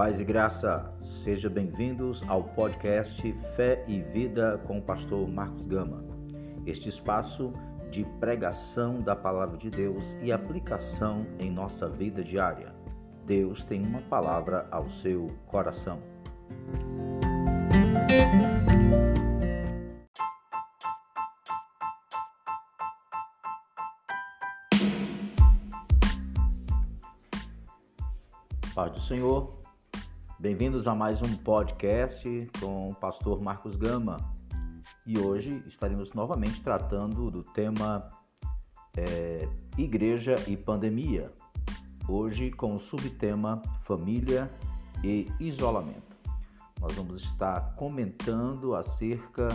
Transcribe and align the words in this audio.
Paz 0.00 0.18
e 0.18 0.24
graça, 0.24 0.90
sejam 1.02 1.50
bem-vindos 1.50 2.22
ao 2.26 2.42
podcast 2.42 3.20
Fé 3.54 3.84
e 3.86 4.00
Vida 4.00 4.58
com 4.66 4.78
o 4.78 4.82
pastor 4.82 5.28
Marcos 5.28 5.66
Gama. 5.66 6.02
Este 6.64 6.88
espaço 6.88 7.52
de 7.90 8.06
pregação 8.18 9.02
da 9.02 9.14
palavra 9.14 9.58
de 9.58 9.68
Deus 9.68 10.16
e 10.22 10.32
aplicação 10.32 11.26
em 11.38 11.50
nossa 11.50 11.86
vida 11.86 12.24
diária. 12.24 12.74
Deus 13.26 13.62
tem 13.62 13.84
uma 13.84 14.00
palavra 14.00 14.66
ao 14.70 14.88
seu 14.88 15.26
coração. 15.46 16.00
Paz 28.74 28.92
do 28.92 29.00
Senhor, 29.00 29.59
Bem-vindos 30.40 30.88
a 30.88 30.94
mais 30.94 31.20
um 31.20 31.36
podcast 31.36 32.50
com 32.58 32.88
o 32.88 32.94
pastor 32.94 33.42
Marcos 33.42 33.76
Gama. 33.76 34.16
E 35.06 35.18
hoje 35.18 35.62
estaremos 35.66 36.14
novamente 36.14 36.62
tratando 36.62 37.30
do 37.30 37.42
tema 37.42 38.10
é, 38.96 39.46
Igreja 39.76 40.36
e 40.48 40.56
Pandemia. 40.56 41.30
Hoje 42.08 42.50
com 42.50 42.74
o 42.74 42.78
subtema 42.78 43.60
Família 43.82 44.50
e 45.04 45.26
Isolamento. 45.38 46.16
Nós 46.80 46.94
vamos 46.94 47.22
estar 47.22 47.74
comentando 47.74 48.74
acerca 48.74 49.48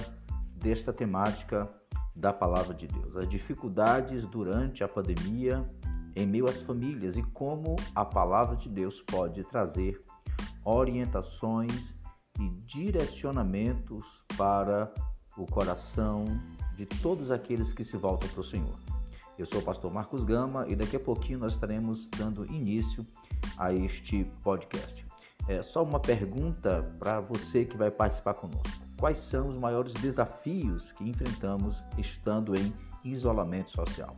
desta 0.55 0.93
temática 0.93 1.67
da 2.15 2.31
Palavra 2.31 2.75
de 2.75 2.85
Deus, 2.85 3.17
as 3.17 3.27
dificuldades 3.27 4.27
durante 4.27 4.83
a 4.83 4.87
pandemia 4.87 5.65
em 6.15 6.27
meio 6.27 6.47
às 6.47 6.61
famílias 6.61 7.17
e 7.17 7.23
como 7.23 7.75
a 7.95 8.05
Palavra 8.05 8.55
de 8.55 8.69
Deus 8.69 9.01
pode 9.01 9.43
trazer 9.45 9.99
orientações 10.63 11.93
e 12.39 12.49
direcionamentos 12.65 14.23
para 14.37 14.91
o 15.37 15.45
coração 15.45 16.25
de 16.75 16.85
todos 16.85 17.31
aqueles 17.31 17.71
que 17.73 17.83
se 17.83 17.97
voltam 17.97 18.27
para 18.29 18.41
o 18.41 18.43
Senhor. 18.43 18.75
Eu 19.37 19.45
sou 19.45 19.59
o 19.59 19.63
pastor 19.63 19.91
Marcos 19.91 20.23
Gama 20.23 20.65
e 20.67 20.75
daqui 20.75 20.95
a 20.95 20.99
pouquinho 20.99 21.39
nós 21.39 21.53
estaremos 21.53 22.07
dando 22.07 22.45
início 22.45 23.05
a 23.57 23.73
este 23.73 24.23
podcast. 24.41 25.05
É 25.47 25.61
só 25.61 25.83
uma 25.83 25.99
pergunta 25.99 26.95
para 26.97 27.19
você 27.19 27.65
que 27.65 27.77
vai 27.77 27.91
participar 27.91 28.33
conosco. 28.33 28.85
Quais 28.97 29.17
são 29.17 29.49
os 29.49 29.57
maiores 29.57 29.93
desafios 29.93 30.91
que 30.93 31.03
enfrentamos 31.03 31.83
estando 31.97 32.55
em 32.55 32.73
isolamento 33.03 33.71
social? 33.71 34.15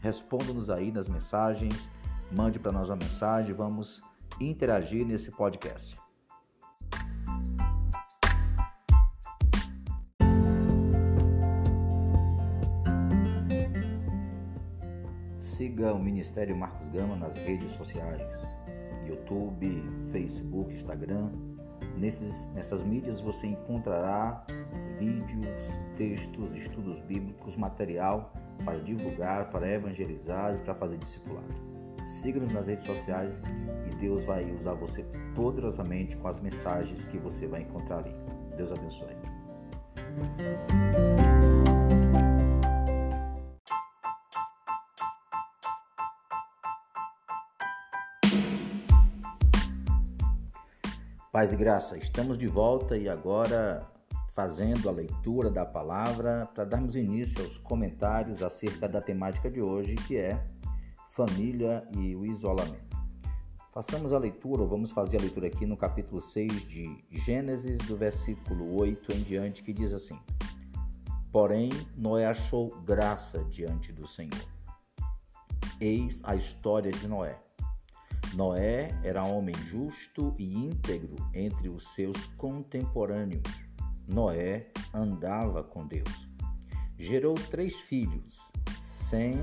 Responda-nos 0.00 0.68
aí 0.68 0.90
nas 0.90 1.08
mensagens, 1.08 1.88
mande 2.30 2.58
para 2.58 2.72
nós 2.72 2.88
uma 2.88 2.96
mensagem, 2.96 3.54
vamos 3.54 4.00
interagir 4.40 5.04
nesse 5.04 5.30
podcast. 5.30 5.96
Siga 15.40 15.92
o 15.92 15.98
Ministério 15.98 16.56
Marcos 16.56 16.88
Gama 16.88 17.16
nas 17.16 17.36
redes 17.36 17.72
sociais, 17.72 18.22
YouTube, 19.06 19.82
Facebook, 20.12 20.72
Instagram. 20.72 21.30
Nesses, 21.96 22.48
nessas 22.50 22.84
mídias 22.84 23.20
você 23.20 23.48
encontrará 23.48 24.46
vídeos, 25.00 25.60
textos, 25.96 26.54
estudos 26.54 27.00
bíblicos, 27.00 27.56
material 27.56 28.32
para 28.64 28.78
divulgar, 28.78 29.50
para 29.50 29.68
evangelizar 29.68 30.54
e 30.54 30.58
para 30.58 30.74
fazer 30.76 30.96
discipulado. 30.96 31.67
Siga-nos 32.08 32.54
nas 32.54 32.66
redes 32.66 32.86
sociais 32.86 33.40
e 33.86 33.94
Deus 33.96 34.24
vai 34.24 34.50
usar 34.50 34.72
você 34.72 35.04
poderosamente 35.34 36.16
com 36.16 36.26
as 36.26 36.40
mensagens 36.40 37.04
que 37.04 37.18
você 37.18 37.46
vai 37.46 37.60
encontrar 37.60 37.98
ali. 37.98 38.14
Deus 38.56 38.72
abençoe. 38.72 39.14
Paz 51.30 51.52
e 51.52 51.56
graça, 51.56 51.98
estamos 51.98 52.38
de 52.38 52.48
volta 52.48 52.96
e 52.96 53.06
agora 53.06 53.86
fazendo 54.34 54.88
a 54.88 54.92
leitura 54.92 55.50
da 55.50 55.66
palavra 55.66 56.48
para 56.54 56.64
darmos 56.64 56.96
início 56.96 57.44
aos 57.44 57.58
comentários 57.58 58.42
acerca 58.42 58.88
da 58.88 59.00
temática 59.00 59.50
de 59.50 59.60
hoje, 59.60 59.94
que 59.94 60.16
é 60.16 60.42
família 61.18 61.82
e 61.96 62.14
o 62.14 62.24
isolamento. 62.24 62.96
Façamos 63.74 64.12
a 64.12 64.18
leitura, 64.18 64.62
ou 64.62 64.68
vamos 64.68 64.92
fazer 64.92 65.16
a 65.16 65.20
leitura 65.20 65.48
aqui 65.48 65.66
no 65.66 65.76
capítulo 65.76 66.20
6 66.20 66.68
de 66.68 67.04
Gênesis, 67.10 67.76
do 67.88 67.96
versículo 67.96 68.76
8 68.76 69.12
em 69.12 69.22
diante, 69.22 69.64
que 69.64 69.72
diz 69.72 69.92
assim: 69.92 70.16
Porém, 71.32 71.70
Noé 71.96 72.24
achou 72.24 72.68
graça 72.82 73.42
diante 73.46 73.92
do 73.92 74.06
Senhor. 74.06 74.46
Eis 75.80 76.20
a 76.22 76.36
história 76.36 76.92
de 76.92 77.08
Noé. 77.08 77.36
Noé 78.34 78.96
era 79.02 79.24
homem 79.24 79.56
justo 79.66 80.36
e 80.38 80.56
íntegro 80.56 81.16
entre 81.34 81.68
os 81.68 81.94
seus 81.94 82.26
contemporâneos. 82.36 83.42
Noé 84.06 84.70
andava 84.94 85.64
com 85.64 85.84
Deus. 85.84 86.30
Gerou 86.96 87.34
três 87.34 87.74
filhos: 87.74 88.38
Sem, 88.80 89.36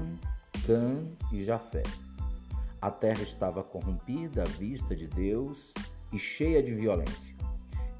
Cã 0.66 1.06
e 1.32 1.44
Jafé. 1.44 1.84
A 2.82 2.90
terra 2.90 3.22
estava 3.22 3.64
corrompida 3.64 4.42
à 4.42 4.46
vista 4.46 4.96
de 4.96 5.06
Deus 5.06 5.72
e 6.12 6.18
cheia 6.18 6.62
de 6.64 6.74
violência. 6.74 7.36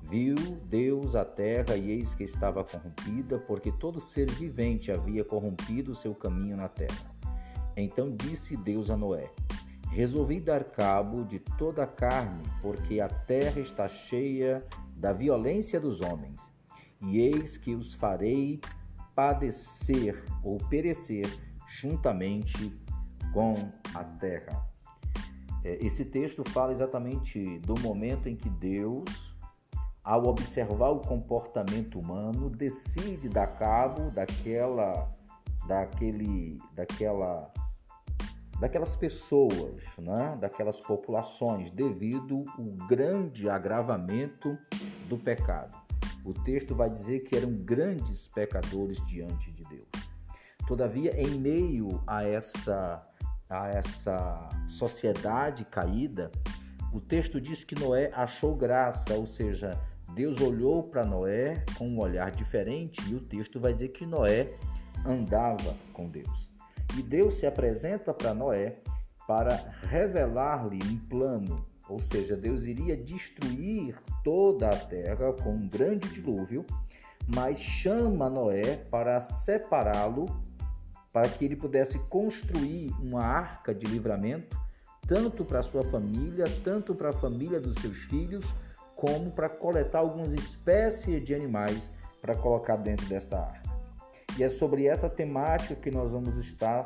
Viu 0.02 0.36
Deus 0.66 1.16
a 1.16 1.24
terra 1.24 1.78
e 1.78 1.92
eis 1.92 2.16
que 2.16 2.24
estava 2.24 2.64
corrompida, 2.64 3.38
porque 3.38 3.72
todo 3.72 4.02
ser 4.02 4.32
vivente 4.32 4.92
havia 4.92 5.24
corrompido 5.24 5.92
o 5.92 5.96
seu 5.96 6.16
caminho 6.16 6.58
na 6.58 6.68
terra. 6.68 7.16
Então 7.78 8.10
disse 8.16 8.58
Deus 8.58 8.90
a 8.90 8.98
Noé: 8.98 9.30
Resolvi 9.92 10.40
dar 10.40 10.64
cabo 10.64 11.24
de 11.24 11.38
toda 11.38 11.84
a 11.84 11.88
carne, 11.88 12.44
porque 12.64 13.00
a 13.00 13.10
terra 13.10 13.60
está 13.60 13.88
cheia 13.88 14.66
da 14.96 15.14
violência 15.14 15.80
dos 15.80 16.02
homens, 16.02 16.42
e 17.00 17.20
eis 17.20 17.58
que 17.58 17.76
os 17.76 17.94
farei 17.94 18.60
padecer 19.16 20.24
ou 20.44 20.58
perecer 20.58 21.28
juntamente 21.68 22.74
com 23.34 23.54
a 23.94 24.04
terra. 24.04 24.66
É, 25.64 25.84
esse 25.84 26.06
texto 26.06 26.48
fala 26.52 26.72
exatamente 26.72 27.60
do 27.60 27.74
momento 27.82 28.30
em 28.30 28.36
que 28.36 28.50
Deus, 28.50 29.36
ao 30.04 30.28
observar 30.28 30.90
o 30.90 31.00
comportamento 31.00 32.00
humano, 32.00 32.50
decide 32.50 33.28
dar 33.28 33.48
cabo 33.48 34.12
daquela, 34.12 35.12
daquele, 35.68 36.60
daquela, 36.74 37.52
daquelas 38.60 38.96
pessoas, 38.96 39.82
né? 39.98 40.38
daquelas 40.40 40.80
populações, 40.80 41.72
devido 41.72 42.46
ao 42.58 42.88
grande 42.88 43.50
agravamento 43.50 44.56
do 45.10 45.18
pecado. 45.18 45.76
O 46.24 46.34
texto 46.34 46.76
vai 46.76 46.90
dizer 46.90 47.22
que 47.24 47.36
eram 47.36 47.52
grandes 47.52 48.28
pecadores 48.28 49.04
diante 49.06 49.52
de 49.52 49.64
Deus. 49.64 50.05
Todavia, 50.68 51.20
em 51.20 51.40
meio 51.40 52.02
a 52.08 52.24
essa, 52.24 53.08
a 53.50 53.68
essa 53.70 54.50
sociedade 54.68 55.64
caída, 55.66 56.32
o 56.92 57.00
texto 57.00 57.40
diz 57.40 57.64
que 57.64 57.78
Noé 57.78 58.10
achou 58.14 58.56
graça, 58.56 59.14
ou 59.14 59.26
seja, 59.26 59.72
Deus 60.14 60.40
olhou 60.40 60.84
para 60.84 61.06
Noé 61.06 61.64
com 61.78 61.88
um 61.88 62.00
olhar 62.00 62.32
diferente 62.32 63.02
e 63.10 63.16
o 63.16 63.20
texto 63.20 63.60
vai 63.60 63.74
dizer 63.74 63.90
que 63.90 64.06
Noé 64.06 64.54
andava 65.06 65.76
com 65.92 66.08
Deus. 66.10 66.50
E 66.98 67.04
Deus 67.04 67.38
se 67.38 67.46
apresenta 67.46 68.14
para 68.14 68.34
Noé 68.34 68.78
para 69.28 69.56
revelar-lhe 69.84 70.80
um 70.84 70.98
plano, 70.98 71.66
ou 71.90 72.00
seja, 72.00 72.38
Deus 72.38 72.66
iria 72.66 72.96
destruir 72.96 74.00
toda 74.24 74.70
a 74.70 74.78
terra 74.78 75.34
com 75.34 75.52
um 75.52 75.68
grande 75.68 76.08
dilúvio, 76.10 76.66
mas 77.28 77.60
chama 77.60 78.30
Noé 78.30 78.78
para 78.90 79.20
separá-lo 79.20 80.28
para 81.16 81.30
que 81.30 81.46
ele 81.46 81.56
pudesse 81.56 81.98
construir 82.10 82.94
uma 83.02 83.24
arca 83.24 83.74
de 83.74 83.86
livramento, 83.86 84.60
tanto 85.08 85.46
para 85.46 85.64
sua 85.64 85.82
família, 85.86 86.44
tanto 86.62 86.94
para 86.94 87.12
a 87.12 87.14
família 87.14 87.58
dos 87.58 87.78
seus 87.78 87.96
filhos, 88.00 88.54
como 88.98 89.32
para 89.32 89.48
coletar 89.48 90.00
algumas 90.00 90.34
espécies 90.34 91.24
de 91.24 91.34
animais 91.34 91.94
para 92.22 92.36
colocar 92.36 92.76
dentro 92.76 93.06
desta 93.06 93.40
arca. 93.40 93.70
E 94.38 94.44
é 94.44 94.50
sobre 94.50 94.88
essa 94.88 95.08
temática 95.08 95.74
que 95.74 95.90
nós 95.90 96.12
vamos 96.12 96.36
estar 96.36 96.86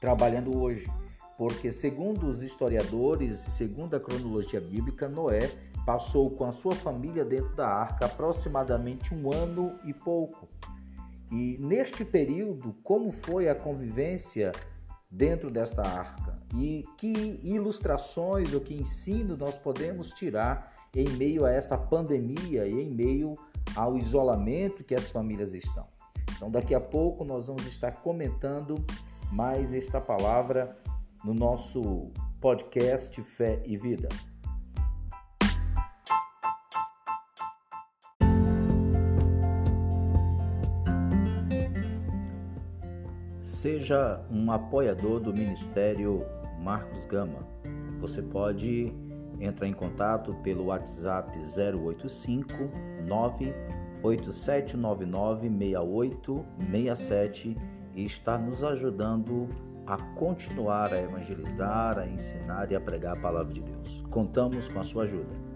trabalhando 0.00 0.60
hoje, 0.60 0.90
porque 1.38 1.70
segundo 1.70 2.26
os 2.26 2.42
historiadores, 2.42 3.38
segundo 3.38 3.94
a 3.94 4.00
cronologia 4.00 4.60
bíblica, 4.60 5.08
Noé 5.08 5.52
passou 5.86 6.32
com 6.32 6.46
a 6.46 6.50
sua 6.50 6.74
família 6.74 7.24
dentro 7.24 7.54
da 7.54 7.68
arca 7.68 8.06
aproximadamente 8.06 9.14
um 9.14 9.32
ano 9.32 9.78
e 9.84 9.94
pouco. 9.94 10.48
E 11.30 11.58
neste 11.58 12.04
período, 12.04 12.74
como 12.82 13.10
foi 13.10 13.48
a 13.48 13.54
convivência 13.54 14.52
dentro 15.10 15.50
desta 15.50 15.82
arca 15.82 16.34
e 16.56 16.84
que 16.98 17.40
ilustrações 17.42 18.52
ou 18.52 18.60
que 18.60 18.74
ensino 18.74 19.36
nós 19.36 19.56
podemos 19.56 20.10
tirar 20.10 20.72
em 20.94 21.08
meio 21.10 21.44
a 21.44 21.50
essa 21.50 21.78
pandemia 21.78 22.66
e 22.66 22.82
em 22.82 22.90
meio 22.90 23.34
ao 23.76 23.96
isolamento 23.96 24.84
que 24.84 24.94
as 24.94 25.10
famílias 25.10 25.52
estão. 25.52 25.86
Então, 26.36 26.50
daqui 26.50 26.74
a 26.74 26.80
pouco 26.80 27.24
nós 27.24 27.46
vamos 27.46 27.66
estar 27.66 27.92
comentando 28.02 28.74
mais 29.32 29.72
esta 29.72 30.00
palavra 30.00 30.76
no 31.24 31.32
nosso 31.32 32.10
podcast 32.40 33.20
Fé 33.22 33.62
e 33.64 33.76
Vida. 33.76 34.08
Seja 43.64 44.20
um 44.30 44.52
apoiador 44.52 45.18
do 45.20 45.32
Ministério 45.32 46.26
Marcos 46.60 47.06
Gama. 47.06 47.48
Você 47.98 48.20
pode 48.20 48.92
entrar 49.40 49.66
em 49.66 49.72
contato 49.72 50.34
pelo 50.42 50.66
WhatsApp 50.66 51.32
085 51.38 52.52
98799 53.06 55.48
6867 55.48 57.56
e 57.94 58.04
está 58.04 58.36
nos 58.36 58.62
ajudando 58.62 59.48
a 59.86 59.96
continuar 59.96 60.92
a 60.92 61.00
evangelizar, 61.00 61.98
a 61.98 62.06
ensinar 62.06 62.70
e 62.70 62.76
a 62.76 62.80
pregar 62.82 63.16
a 63.16 63.20
palavra 63.20 63.54
de 63.54 63.62
Deus. 63.62 64.04
Contamos 64.10 64.68
com 64.68 64.80
a 64.80 64.84
sua 64.84 65.04
ajuda. 65.04 65.53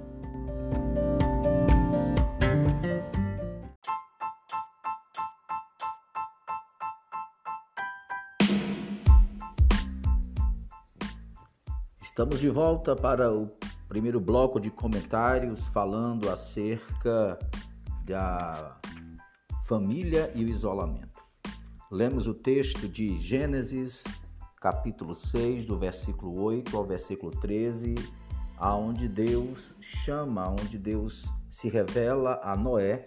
Estamos 12.18 12.40
de 12.40 12.50
volta 12.50 12.96
para 12.96 13.32
o 13.32 13.46
primeiro 13.88 14.18
bloco 14.18 14.58
de 14.58 14.72
comentários 14.72 15.60
falando 15.68 16.28
acerca 16.28 17.38
da 18.04 18.76
família 19.66 20.28
e 20.34 20.44
o 20.44 20.48
isolamento. 20.48 21.22
Lemos 21.88 22.26
o 22.26 22.34
texto 22.34 22.88
de 22.88 23.16
Gênesis, 23.18 24.02
capítulo 24.60 25.14
6, 25.14 25.64
do 25.64 25.78
versículo 25.78 26.42
8 26.42 26.76
ao 26.76 26.84
versículo 26.84 27.30
13, 27.30 27.94
aonde 28.56 29.06
Deus 29.06 29.72
chama, 29.80 30.50
onde 30.50 30.76
Deus 30.76 31.32
se 31.48 31.68
revela 31.68 32.40
a 32.42 32.56
Noé 32.56 33.04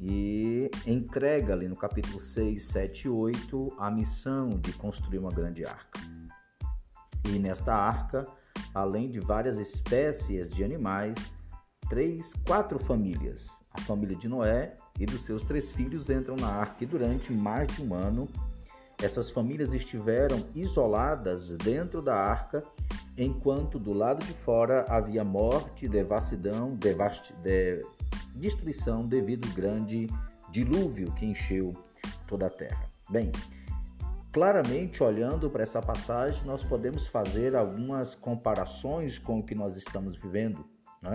e 0.00 0.68
entrega 0.84 1.52
ali 1.52 1.68
no 1.68 1.76
capítulo 1.76 2.18
6, 2.18 2.60
7 2.60 3.04
e 3.04 3.08
8 3.08 3.72
a 3.78 3.88
missão 3.88 4.48
de 4.48 4.72
construir 4.72 5.20
uma 5.20 5.30
grande 5.30 5.64
arca. 5.64 6.00
E 7.24 7.38
nesta 7.38 7.74
arca, 7.74 8.26
além 8.74 9.10
de 9.10 9.20
várias 9.20 9.58
espécies 9.58 10.48
de 10.48 10.64
animais, 10.64 11.16
três, 11.88 12.32
quatro 12.46 12.78
famílias. 12.78 13.50
A 13.72 13.80
família 13.80 14.16
de 14.16 14.28
Noé 14.28 14.74
e 14.98 15.06
dos 15.06 15.22
seus 15.22 15.44
três 15.44 15.72
filhos 15.72 16.10
entram 16.10 16.36
na 16.36 16.48
arca 16.48 16.84
e 16.84 16.86
durante 16.86 17.32
mais 17.32 17.68
de 17.68 17.82
um 17.82 17.94
ano 17.94 18.28
essas 19.02 19.30
famílias 19.30 19.74
estiveram 19.74 20.42
isoladas 20.54 21.48
dentro 21.56 22.00
da 22.00 22.14
arca, 22.14 22.62
enquanto 23.18 23.78
do 23.78 23.92
lado 23.92 24.24
de 24.24 24.32
fora 24.32 24.84
havia 24.88 25.24
morte, 25.24 25.88
devassidão, 25.88 26.76
devast... 26.76 27.34
de... 27.42 27.84
destruição 28.36 29.04
devido 29.04 29.48
ao 29.48 29.54
grande 29.54 30.08
dilúvio 30.50 31.12
que 31.12 31.26
encheu 31.26 31.72
toda 32.28 32.46
a 32.46 32.50
terra. 32.50 32.88
Bem, 33.10 33.32
Claramente, 34.32 35.02
olhando 35.02 35.50
para 35.50 35.62
essa 35.62 35.82
passagem, 35.82 36.42
nós 36.46 36.64
podemos 36.64 37.06
fazer 37.06 37.54
algumas 37.54 38.14
comparações 38.14 39.18
com 39.18 39.40
o 39.40 39.42
que 39.42 39.54
nós 39.54 39.76
estamos 39.76 40.16
vivendo. 40.16 40.64
Né? 41.02 41.14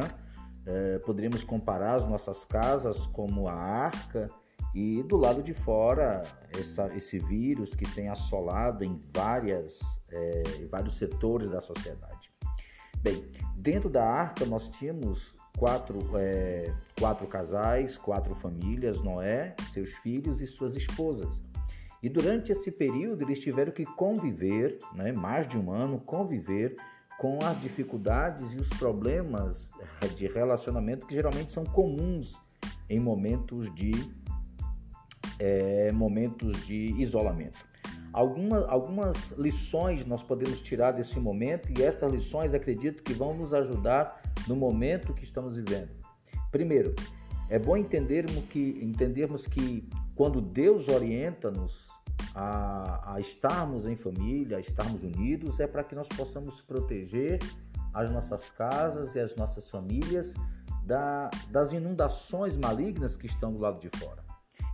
É, 0.67 0.99
poderíamos 0.99 1.43
comparar 1.43 1.95
as 1.95 2.05
nossas 2.07 2.45
casas 2.45 3.07
como 3.07 3.47
a 3.47 3.53
arca 3.53 4.29
e 4.75 5.01
do 5.01 5.17
lado 5.17 5.41
de 5.41 5.55
fora 5.55 6.21
essa, 6.55 6.95
esse 6.95 7.17
vírus 7.17 7.73
que 7.73 7.89
tem 7.89 8.07
assolado 8.07 8.83
em 8.83 8.99
várias, 9.11 9.79
é, 10.11 10.43
vários 10.69 10.95
setores 10.95 11.49
da 11.49 11.59
sociedade. 11.59 12.31
Bem, 13.01 13.31
dentro 13.55 13.89
da 13.89 14.03
arca 14.03 14.45
nós 14.45 14.69
tínhamos 14.69 15.33
quatro, 15.57 15.99
é, 16.19 16.71
quatro 16.99 17.25
casais, 17.25 17.97
quatro 17.97 18.35
famílias, 18.35 19.01
Noé, 19.01 19.55
seus 19.71 19.89
filhos 19.95 20.39
e 20.39 20.45
suas 20.45 20.75
esposas. 20.75 21.41
E 22.07 22.09
durante 22.09 22.53
esse 22.53 22.71
período 22.71 23.21
eles 23.21 23.37
tiveram 23.37 23.69
que 23.69 23.85
conviver, 23.85 24.77
né, 24.93 25.11
mais 25.11 25.45
de 25.45 25.57
um 25.57 25.69
ano, 25.69 25.99
conviver 25.99 26.77
com 27.19 27.37
as 27.43 27.59
dificuldades 27.59 28.53
e 28.53 28.55
os 28.55 28.69
problemas 28.69 29.71
de 30.15 30.25
relacionamento 30.25 31.05
que 31.05 31.13
geralmente 31.13 31.51
são 31.51 31.65
comuns 31.65 32.39
em 32.89 32.97
momentos 32.97 33.75
de 33.75 33.91
é, 35.37 35.91
momentos 35.91 36.65
de 36.65 36.95
isolamento. 36.97 37.59
Algumas, 38.13 38.63
algumas 38.69 39.31
lições 39.31 40.05
nós 40.05 40.23
podemos 40.23 40.61
tirar 40.61 40.91
desse 40.91 41.19
momento 41.19 41.67
e 41.77 41.83
essas 41.83 42.09
lições 42.09 42.53
acredito 42.53 43.03
que 43.03 43.11
vão 43.11 43.35
nos 43.35 43.53
ajudar 43.53 44.21
no 44.47 44.55
momento 44.55 45.13
que 45.13 45.25
estamos 45.25 45.57
vivendo. 45.57 45.89
Primeiro, 46.51 46.95
é 47.49 47.59
bom 47.59 47.75
entendermos 47.75 48.45
que, 48.45 48.79
entendermos 48.81 49.45
que 49.45 49.85
quando 50.15 50.39
Deus 50.39 50.87
orienta-nos 50.87 51.96
a, 52.33 53.13
a, 53.15 53.19
estarmos 53.19 53.85
em 53.85 53.95
família, 53.95 54.57
a 54.57 54.59
estarmos 54.59 55.03
unidos, 55.03 55.59
é 55.59 55.67
para 55.67 55.83
que 55.83 55.95
nós 55.95 56.07
possamos 56.07 56.61
proteger 56.61 57.39
as 57.93 58.11
nossas 58.11 58.51
casas 58.51 59.15
e 59.15 59.19
as 59.19 59.35
nossas 59.35 59.67
famílias 59.67 60.33
da, 60.83 61.29
das 61.49 61.73
inundações 61.73 62.55
malignas 62.55 63.15
que 63.15 63.25
estão 63.25 63.51
do 63.51 63.59
lado 63.59 63.79
de 63.79 63.89
fora. 63.97 64.23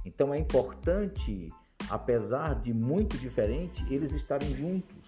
Então 0.06 0.34
é 0.34 0.38
importante, 0.38 1.48
apesar 1.90 2.56
de 2.56 2.74
muito 2.74 3.18
diferente, 3.18 3.86
eles 3.90 4.12
estarem 4.12 4.54
juntos. 4.56 5.06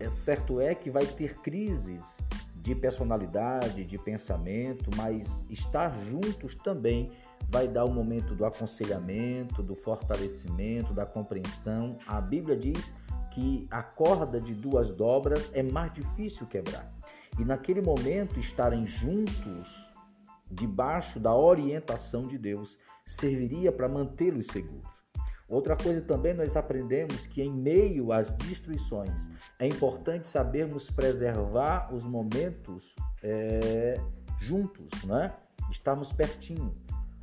É 0.00 0.10
certo 0.10 0.60
é 0.60 0.74
que 0.74 0.90
vai 0.90 1.06
ter 1.06 1.36
crises 1.36 2.02
de 2.62 2.76
personalidade, 2.76 3.84
de 3.84 3.98
pensamento, 3.98 4.88
mas 4.96 5.44
estar 5.50 5.92
juntos 6.04 6.54
também 6.54 7.10
vai 7.48 7.66
dar 7.66 7.84
o 7.84 7.92
momento 7.92 8.36
do 8.36 8.44
aconselhamento, 8.44 9.64
do 9.64 9.74
fortalecimento, 9.74 10.94
da 10.94 11.04
compreensão. 11.04 11.98
A 12.06 12.20
Bíblia 12.20 12.56
diz 12.56 12.92
que 13.32 13.66
a 13.68 13.82
corda 13.82 14.40
de 14.40 14.54
duas 14.54 14.92
dobras 14.92 15.50
é 15.54 15.62
mais 15.62 15.92
difícil 15.92 16.46
quebrar. 16.46 16.88
E 17.36 17.44
naquele 17.44 17.82
momento 17.82 18.38
estarem 18.38 18.86
juntos, 18.86 19.90
debaixo 20.48 21.18
da 21.18 21.34
orientação 21.34 22.28
de 22.28 22.38
Deus, 22.38 22.78
serviria 23.04 23.72
para 23.72 23.88
mantê-los 23.88 24.46
seguros. 24.46 24.91
Outra 25.52 25.76
coisa 25.76 26.00
também 26.00 26.32
nós 26.32 26.56
aprendemos 26.56 27.26
que 27.26 27.42
em 27.42 27.52
meio 27.52 28.10
às 28.10 28.32
destruições 28.32 29.28
é 29.60 29.66
importante 29.66 30.26
sabermos 30.26 30.90
preservar 30.90 31.94
os 31.94 32.06
momentos 32.06 32.96
é, 33.22 34.00
juntos, 34.40 35.04
né? 35.04 35.34
Estarmos 35.70 36.10
pertinho. 36.10 36.72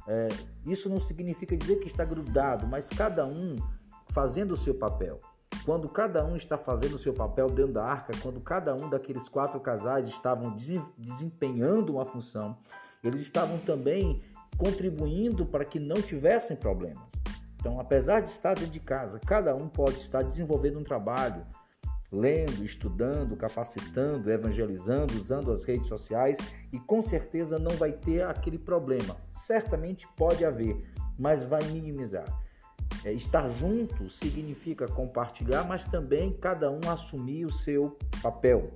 É, 0.07 0.27
isso 0.63 0.88
não 0.88 1.00
significa 1.00 1.57
dizer 1.57 1.77
que 1.77 1.88
está 1.88 2.05
grudado, 2.05 2.67
mas 2.67 2.88
cada 2.88 3.25
um 3.25 3.55
fazendo 4.09 4.51
o 4.51 4.57
seu 4.57 4.75
papel. 4.75 5.19
Quando 5.65 5.89
cada 5.89 6.24
um 6.24 6.36
está 6.36 6.55
fazendo 6.55 6.93
o 6.93 7.00
seu 7.00 7.15
papel 7.15 7.48
dentro 7.48 7.74
da 7.74 7.83
arca, 7.83 8.13
quando 8.21 8.39
cada 8.39 8.75
um 8.75 8.91
daqueles 8.91 9.27
quatro 9.27 9.59
casais 9.59 10.07
estavam 10.07 10.55
desempenhando 11.00 11.93
uma 11.93 12.05
função, 12.05 12.55
eles 13.03 13.21
estavam 13.21 13.57
também 13.57 14.21
contribuindo 14.55 15.48
para 15.48 15.65
que 15.65 15.79
não 15.79 16.00
tivessem 16.00 16.55
problemas. 16.55 17.18
Então, 17.59 17.79
apesar 17.79 18.21
de 18.21 18.29
estar 18.29 18.53
dentro 18.53 18.71
de 18.71 18.79
casa, 18.79 19.19
cada 19.19 19.53
um 19.53 19.67
pode 19.67 19.97
estar 19.97 20.23
desenvolvendo 20.23 20.79
um 20.79 20.83
trabalho, 20.83 21.45
lendo, 22.11 22.63
estudando, 22.63 23.35
capacitando, 23.35 24.31
evangelizando, 24.31 25.13
usando 25.15 25.51
as 25.51 25.63
redes 25.63 25.87
sociais 25.87 26.37
e 26.71 26.79
com 26.79 27.01
certeza 27.01 27.59
não 27.59 27.71
vai 27.71 27.91
ter 27.91 28.25
aquele 28.25 28.57
problema. 28.57 29.17
Certamente 29.31 30.07
pode 30.15 30.45
haver, 30.45 30.79
mas 31.17 31.43
vai 31.43 31.61
minimizar. 31.65 32.25
É, 33.05 33.13
estar 33.13 33.47
junto 33.49 34.09
significa 34.09 34.87
compartilhar, 34.87 35.63
mas 35.63 35.83
também 35.83 36.33
cada 36.33 36.71
um 36.71 36.89
assumir 36.89 37.45
o 37.45 37.51
seu 37.51 37.97
papel. 38.21 38.71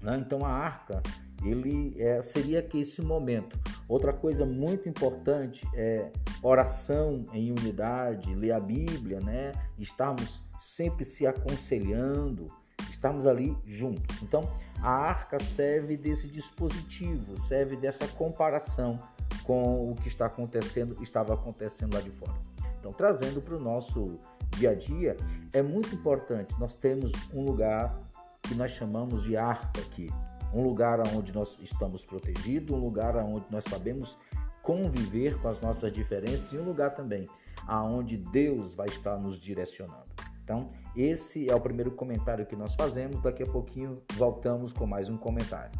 Né? 0.00 0.16
Então 0.24 0.44
a 0.44 0.50
arca 0.50 1.02
ele 1.42 1.94
é, 1.98 2.20
seria 2.22 2.62
que 2.62 2.80
esse 2.80 3.00
momento. 3.02 3.58
Outra 3.88 4.12
coisa 4.12 4.44
muito 4.44 4.88
importante 4.88 5.66
é 5.74 6.10
oração 6.42 7.24
em 7.32 7.50
unidade, 7.50 8.34
ler 8.34 8.52
a 8.52 8.60
Bíblia, 8.60 9.20
né? 9.20 9.52
Estarmos 9.78 10.42
sempre 10.60 11.04
se 11.04 11.26
aconselhando, 11.26 12.46
estamos 12.90 13.26
ali 13.26 13.56
juntos. 13.64 14.22
Então, 14.22 14.42
a 14.82 14.90
arca 14.90 15.38
serve 15.38 15.96
desse 15.96 16.28
dispositivo, 16.28 17.38
serve 17.38 17.76
dessa 17.76 18.06
comparação 18.08 18.98
com 19.44 19.90
o 19.90 19.94
que 19.94 20.08
está 20.08 20.26
acontecendo, 20.26 20.96
estava 21.02 21.34
acontecendo 21.34 21.94
lá 21.94 22.00
de 22.00 22.10
fora. 22.10 22.34
Então, 22.78 22.92
trazendo 22.92 23.40
para 23.40 23.56
o 23.56 23.60
nosso 23.60 24.18
dia 24.56 24.70
a 24.70 24.74
dia, 24.74 25.16
é 25.52 25.62
muito 25.62 25.94
importante 25.94 26.54
nós 26.58 26.74
temos 26.74 27.12
um 27.32 27.42
lugar 27.42 27.98
que 28.42 28.54
nós 28.54 28.72
chamamos 28.72 29.22
de 29.22 29.36
arca 29.36 29.80
aqui, 29.80 30.08
um 30.52 30.62
lugar 30.62 31.00
onde 31.14 31.32
nós 31.32 31.58
estamos 31.60 32.04
protegidos, 32.04 32.74
um 32.74 32.80
lugar 32.80 33.16
onde 33.16 33.46
nós 33.50 33.64
sabemos 33.64 34.18
conviver 34.62 35.40
com 35.40 35.48
as 35.48 35.60
nossas 35.60 35.92
diferenças 35.92 36.52
e 36.52 36.58
um 36.58 36.64
lugar 36.64 36.94
também 36.94 37.26
aonde 37.66 38.16
Deus 38.16 38.74
vai 38.74 38.88
estar 38.88 39.16
nos 39.16 39.38
direcionando. 39.38 40.10
Então, 40.42 40.68
esse 40.96 41.48
é 41.48 41.54
o 41.54 41.60
primeiro 41.60 41.92
comentário 41.92 42.44
que 42.44 42.56
nós 42.56 42.74
fazemos. 42.74 43.22
Daqui 43.22 43.42
a 43.42 43.46
pouquinho 43.46 43.94
voltamos 44.14 44.72
com 44.72 44.86
mais 44.86 45.08
um 45.08 45.16
comentário. 45.16 45.78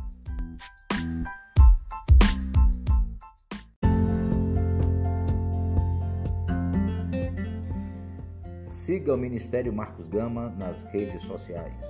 Siga 8.67 9.15
o 9.15 9.17
Ministério 9.17 9.73
Marcos 9.73 10.09
Gama 10.09 10.51
nas 10.51 10.83
redes 10.83 11.23
sociais, 11.23 11.85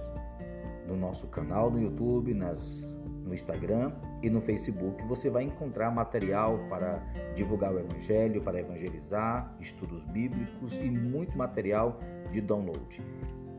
no 0.90 0.96
nosso 0.96 1.28
canal 1.28 1.70
no 1.70 1.80
YouTube, 1.80 2.34
nas, 2.34 2.96
no 3.24 3.32
Instagram 3.32 3.92
e 4.22 4.28
no 4.28 4.40
Facebook. 4.40 5.02
Você 5.06 5.30
vai 5.30 5.44
encontrar 5.44 5.90
material 5.90 6.58
para 6.68 6.98
divulgar 7.34 7.72
o 7.72 7.78
Evangelho, 7.78 8.42
para 8.42 8.58
evangelizar, 8.58 9.54
estudos 9.60 10.04
bíblicos 10.04 10.74
e 10.76 10.90
muito 10.90 11.38
material 11.38 11.98
de 12.30 12.40
download. 12.40 13.02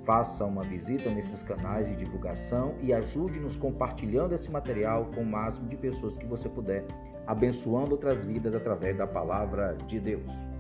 Faça 0.03 0.43
uma 0.45 0.63
visita 0.63 1.09
nesses 1.09 1.43
canais 1.43 1.87
de 1.87 1.95
divulgação 1.95 2.75
e 2.81 2.91
ajude-nos 2.91 3.55
compartilhando 3.55 4.33
esse 4.33 4.51
material 4.51 5.05
com 5.13 5.21
o 5.21 5.25
máximo 5.25 5.67
de 5.67 5.77
pessoas 5.77 6.17
que 6.17 6.25
você 6.25 6.49
puder, 6.49 6.85
abençoando 7.27 7.91
outras 7.91 8.23
vidas 8.23 8.55
através 8.55 8.97
da 8.97 9.05
palavra 9.05 9.77
de 9.87 9.99
Deus. 9.99 10.50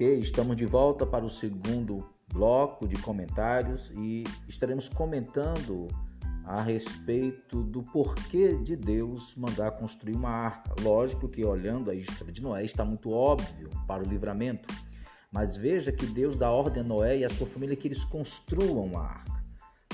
Ok, 0.00 0.16
estamos 0.16 0.56
de 0.56 0.64
volta 0.64 1.04
para 1.04 1.26
o 1.26 1.28
segundo 1.28 2.08
bloco 2.32 2.88
de 2.88 2.96
comentários 3.02 3.92
e 3.94 4.24
estaremos 4.48 4.88
comentando 4.88 5.88
a 6.42 6.62
respeito 6.62 7.62
do 7.62 7.82
porquê 7.82 8.54
de 8.54 8.76
Deus 8.76 9.34
mandar 9.36 9.72
construir 9.72 10.14
uma 10.14 10.30
arca. 10.30 10.74
Lógico 10.80 11.28
que 11.28 11.44
olhando 11.44 11.90
a 11.90 11.94
história 11.94 12.32
de 12.32 12.40
Noé 12.40 12.64
está 12.64 12.82
muito 12.82 13.12
óbvio 13.12 13.68
para 13.86 14.02
o 14.02 14.08
livramento, 14.08 14.72
mas 15.30 15.54
veja 15.54 15.92
que 15.92 16.06
Deus 16.06 16.34
dá 16.34 16.50
ordem 16.50 16.82
a 16.82 16.86
Noé 16.86 17.18
e 17.18 17.24
a 17.26 17.28
sua 17.28 17.46
família 17.46 17.76
que 17.76 17.86
eles 17.86 18.02
construam 18.02 18.82
uma 18.82 19.02
arca. 19.02 19.39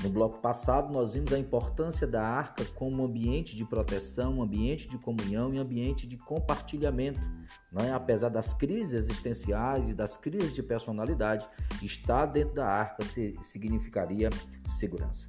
No 0.02 0.10
bloco 0.10 0.38
passado, 0.40 0.92
nós 0.92 1.14
vimos 1.14 1.32
a 1.32 1.38
importância 1.38 2.06
da 2.06 2.22
arca 2.22 2.64
como 2.74 3.02
ambiente 3.02 3.56
de 3.56 3.64
proteção, 3.64 4.42
ambiente 4.42 4.86
de 4.86 4.98
comunhão 4.98 5.54
e 5.54 5.58
ambiente 5.58 6.06
de 6.06 6.18
compartilhamento. 6.18 7.20
Né? 7.72 7.92
Apesar 7.92 8.28
das 8.28 8.52
crises 8.52 8.92
existenciais 8.92 9.88
e 9.88 9.94
das 9.94 10.16
crises 10.16 10.52
de 10.52 10.62
personalidade, 10.62 11.48
estar 11.82 12.26
dentro 12.26 12.54
da 12.54 12.66
arca 12.66 13.04
significaria 13.42 14.28
segurança. 14.66 15.28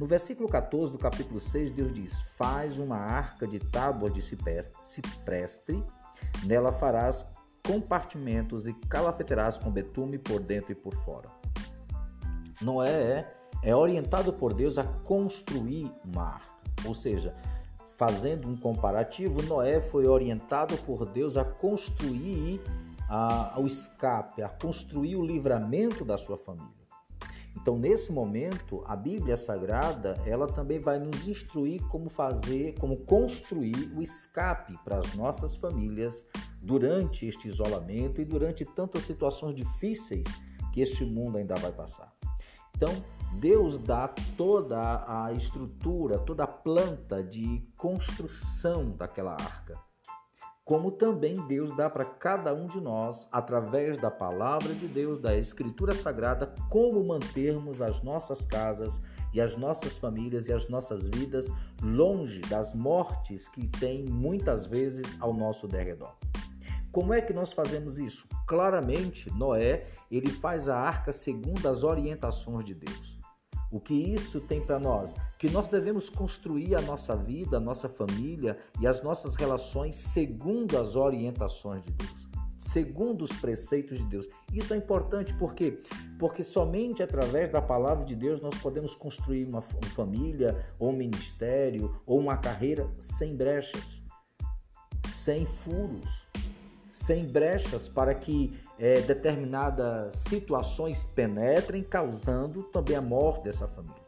No 0.00 0.06
versículo 0.06 0.48
14 0.48 0.92
do 0.92 0.98
capítulo 0.98 1.38
6, 1.38 1.72
Deus 1.72 1.92
diz: 1.92 2.20
Faz 2.36 2.78
uma 2.78 2.96
arca 2.96 3.46
de 3.46 3.58
tábuas 3.58 4.12
de 4.12 4.22
cipreste, 4.22 5.84
nela 6.44 6.72
farás 6.72 7.26
compartimentos 7.66 8.66
e 8.66 8.72
calafeterás 8.72 9.58
com 9.58 9.70
betume 9.70 10.18
por 10.18 10.40
dentro 10.40 10.72
e 10.72 10.74
por 10.74 10.94
fora. 11.04 11.28
Noé 12.62 12.88
é 12.88 13.35
é 13.62 13.74
orientado 13.74 14.32
por 14.32 14.54
Deus 14.54 14.78
a 14.78 14.84
construir 14.84 15.90
uma 16.04 16.34
arca. 16.34 16.56
Ou 16.84 16.94
seja, 16.94 17.34
fazendo 17.96 18.48
um 18.48 18.56
comparativo, 18.56 19.42
Noé 19.42 19.80
foi 19.80 20.06
orientado 20.06 20.76
por 20.78 21.06
Deus 21.06 21.36
a 21.36 21.44
construir 21.44 22.60
a, 23.08 23.58
o 23.58 23.66
escape, 23.66 24.42
a 24.42 24.48
construir 24.48 25.16
o 25.16 25.24
livramento 25.24 26.04
da 26.04 26.18
sua 26.18 26.36
família. 26.36 26.76
Então, 27.56 27.78
nesse 27.78 28.12
momento, 28.12 28.84
a 28.86 28.94
Bíblia 28.94 29.36
Sagrada, 29.36 30.20
ela 30.26 30.46
também 30.46 30.78
vai 30.78 30.98
nos 30.98 31.26
instruir 31.26 31.82
como 31.88 32.10
fazer, 32.10 32.74
como 32.78 32.98
construir 32.98 33.92
o 33.96 34.02
escape 34.02 34.78
para 34.84 34.98
as 34.98 35.14
nossas 35.14 35.56
famílias 35.56 36.26
durante 36.60 37.26
este 37.26 37.48
isolamento 37.48 38.20
e 38.20 38.24
durante 38.24 38.64
tantas 38.64 39.04
situações 39.04 39.56
difíceis 39.56 40.26
que 40.72 40.82
este 40.82 41.04
mundo 41.04 41.38
ainda 41.38 41.54
vai 41.54 41.72
passar. 41.72 42.15
Então, 42.76 43.02
Deus 43.38 43.78
dá 43.78 44.08
toda 44.36 45.04
a 45.06 45.32
estrutura, 45.32 46.18
toda 46.18 46.44
a 46.44 46.46
planta 46.46 47.22
de 47.22 47.66
construção 47.76 48.90
daquela 48.90 49.32
arca. 49.32 49.78
Como 50.64 50.90
também 50.90 51.34
Deus 51.46 51.74
dá 51.76 51.88
para 51.88 52.04
cada 52.04 52.52
um 52.52 52.66
de 52.66 52.80
nós, 52.80 53.28
através 53.30 53.98
da 53.98 54.10
palavra 54.10 54.74
de 54.74 54.88
Deus, 54.88 55.20
da 55.20 55.36
Escritura 55.36 55.94
Sagrada, 55.94 56.52
como 56.68 57.04
mantermos 57.04 57.80
as 57.80 58.02
nossas 58.02 58.44
casas 58.44 59.00
e 59.32 59.40
as 59.40 59.56
nossas 59.56 59.96
famílias 59.96 60.48
e 60.48 60.52
as 60.52 60.68
nossas 60.68 61.06
vidas 61.06 61.48
longe 61.80 62.40
das 62.40 62.74
mortes 62.74 63.48
que 63.48 63.68
tem 63.68 64.06
muitas 64.06 64.66
vezes 64.66 65.16
ao 65.20 65.32
nosso 65.32 65.68
derredor. 65.68 66.16
Como 66.96 67.12
é 67.12 67.20
que 67.20 67.34
nós 67.34 67.52
fazemos 67.52 67.98
isso? 67.98 68.26
Claramente, 68.46 69.30
Noé, 69.36 69.84
ele 70.10 70.30
faz 70.30 70.66
a 70.66 70.78
arca 70.78 71.12
segundo 71.12 71.68
as 71.68 71.84
orientações 71.84 72.64
de 72.64 72.74
Deus. 72.74 73.20
O 73.70 73.78
que 73.78 73.92
isso 73.92 74.40
tem 74.40 74.64
para 74.64 74.78
nós? 74.78 75.14
Que 75.38 75.50
nós 75.50 75.68
devemos 75.68 76.08
construir 76.08 76.74
a 76.74 76.80
nossa 76.80 77.14
vida, 77.14 77.58
a 77.58 77.60
nossa 77.60 77.86
família 77.86 78.56
e 78.80 78.86
as 78.86 79.02
nossas 79.02 79.34
relações 79.34 79.94
segundo 79.94 80.78
as 80.78 80.96
orientações 80.96 81.82
de 81.82 81.92
Deus, 81.92 82.30
segundo 82.58 83.24
os 83.24 83.32
preceitos 83.40 83.98
de 83.98 84.04
Deus. 84.04 84.26
Isso 84.50 84.72
é 84.72 84.78
importante 84.78 85.34
porque 85.34 85.82
porque 86.18 86.42
somente 86.42 87.02
através 87.02 87.52
da 87.52 87.60
palavra 87.60 88.06
de 88.06 88.16
Deus 88.16 88.40
nós 88.40 88.56
podemos 88.56 88.96
construir 88.96 89.44
uma, 89.44 89.58
uma 89.58 89.90
família, 89.94 90.64
ou 90.78 90.88
um 90.88 90.96
ministério, 90.96 92.00
ou 92.06 92.18
uma 92.18 92.38
carreira 92.38 92.90
sem 92.98 93.36
brechas, 93.36 94.02
sem 95.06 95.44
furos, 95.44 96.26
sem 97.06 97.24
brechas 97.24 97.88
para 97.88 98.12
que 98.12 98.58
é, 98.80 99.00
determinadas 99.00 100.16
situações 100.16 101.06
penetrem, 101.14 101.84
causando 101.84 102.64
também 102.64 102.96
a 102.96 103.00
morte 103.00 103.44
dessa 103.44 103.68
família. 103.68 104.02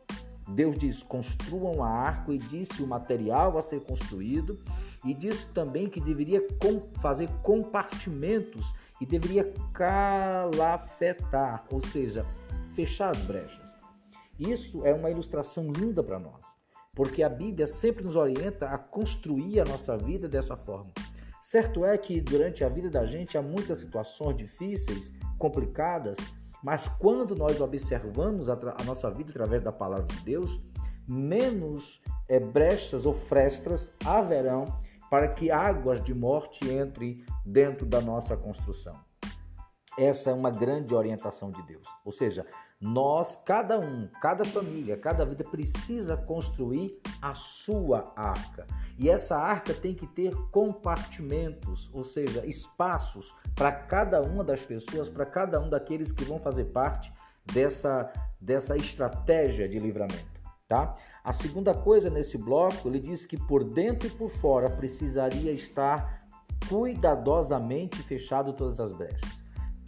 Deus 0.48 0.76
diz: 0.76 1.00
construam 1.02 1.84
a 1.84 1.88
arca 1.88 2.32
e 2.32 2.38
disse 2.38 2.82
o 2.82 2.86
material 2.88 3.56
a 3.56 3.62
ser 3.62 3.80
construído, 3.84 4.58
e 5.04 5.14
disse 5.14 5.52
também 5.52 5.88
que 5.88 6.00
deveria 6.00 6.44
fazer 7.00 7.28
compartimentos 7.42 8.74
e 9.00 9.06
deveria 9.06 9.44
calafetar, 9.72 11.64
ou 11.70 11.80
seja, 11.80 12.26
fechar 12.74 13.10
as 13.10 13.18
brechas. 13.18 13.76
Isso 14.40 14.84
é 14.84 14.92
uma 14.92 15.08
ilustração 15.08 15.70
linda 15.70 16.02
para 16.02 16.18
nós, 16.18 16.44
porque 16.96 17.22
a 17.22 17.28
Bíblia 17.28 17.68
sempre 17.68 18.02
nos 18.02 18.16
orienta 18.16 18.66
a 18.66 18.76
construir 18.76 19.60
a 19.60 19.64
nossa 19.64 19.96
vida 19.96 20.28
dessa 20.28 20.56
forma. 20.56 20.90
Certo 21.42 21.84
é 21.84 21.96
que 21.96 22.20
durante 22.20 22.64
a 22.64 22.68
vida 22.68 22.90
da 22.90 23.06
gente 23.06 23.38
há 23.38 23.42
muitas 23.42 23.78
situações 23.78 24.36
difíceis, 24.36 25.12
complicadas, 25.38 26.18
mas 26.62 26.88
quando 26.98 27.36
nós 27.36 27.60
observamos 27.60 28.50
a, 28.50 28.54
a 28.54 28.84
nossa 28.84 29.10
vida 29.10 29.30
através 29.30 29.62
da 29.62 29.72
palavra 29.72 30.06
de 30.06 30.20
Deus, 30.24 30.58
menos 31.08 32.02
é, 32.28 32.38
brechas 32.38 33.06
ou 33.06 33.14
frestas 33.14 33.90
haverão 34.04 34.64
para 35.10 35.28
que 35.28 35.50
águas 35.50 36.02
de 36.02 36.12
morte 36.12 36.68
entrem 36.70 37.24
dentro 37.44 37.86
da 37.86 38.00
nossa 38.00 38.36
construção. 38.36 38.94
Essa 39.98 40.30
é 40.30 40.34
uma 40.34 40.50
grande 40.50 40.94
orientação 40.94 41.50
de 41.50 41.62
Deus. 41.62 41.86
Ou 42.04 42.12
seja, 42.12 42.46
nós, 42.80 43.36
cada 43.44 43.78
um, 43.78 44.08
cada 44.20 44.44
família, 44.44 44.96
cada 44.96 45.24
vida 45.24 45.42
precisa 45.42 46.16
construir 46.16 47.00
a 47.20 47.34
sua 47.34 48.12
arca. 48.14 48.66
E 48.96 49.10
essa 49.10 49.36
arca 49.36 49.74
tem 49.74 49.94
que 49.94 50.06
ter 50.06 50.32
compartimentos, 50.52 51.90
ou 51.92 52.04
seja, 52.04 52.46
espaços 52.46 53.34
para 53.56 53.72
cada 53.72 54.22
uma 54.22 54.44
das 54.44 54.60
pessoas, 54.62 55.08
para 55.08 55.26
cada 55.26 55.60
um 55.60 55.68
daqueles 55.68 56.12
que 56.12 56.22
vão 56.22 56.38
fazer 56.38 56.66
parte 56.66 57.12
dessa, 57.52 58.12
dessa 58.40 58.76
estratégia 58.76 59.68
de 59.68 59.78
livramento. 59.80 60.38
Tá? 60.68 60.94
A 61.24 61.32
segunda 61.32 61.74
coisa 61.74 62.08
nesse 62.08 62.38
bloco, 62.38 62.88
ele 62.88 63.00
diz 63.00 63.26
que 63.26 63.36
por 63.36 63.64
dentro 63.64 64.06
e 64.06 64.10
por 64.10 64.30
fora 64.30 64.70
precisaria 64.70 65.50
estar 65.50 66.28
cuidadosamente 66.68 68.02
fechado 68.02 68.52
todas 68.52 68.78
as 68.78 68.92
brechas 68.92 69.37